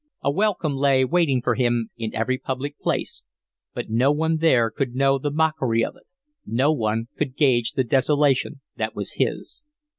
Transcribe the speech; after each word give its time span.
A 0.23 0.31
welcome 0.31 0.73
lay 0.75 1.05
waiting 1.05 1.43
for 1.43 1.53
him 1.53 1.91
in 1.95 2.15
every 2.15 2.39
public 2.39 2.79
place, 2.79 3.21
but 3.75 3.91
no 3.91 4.11
one 4.11 4.37
there 4.37 4.71
could 4.71 4.95
know 4.95 5.19
the 5.19 5.29
mockery 5.29 5.85
of 5.85 5.95
it, 5.95 6.07
no 6.43 6.71
one 6.71 7.05
could 7.19 7.35
gauge 7.37 7.73
the 7.73 7.83
desolation 7.83 8.61
that 8.77 8.95
was 8.95 9.17
his. 9.17 9.61